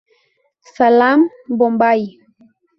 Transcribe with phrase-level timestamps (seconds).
[0.73, 1.21] Salaam
[1.57, 2.01] Bombay!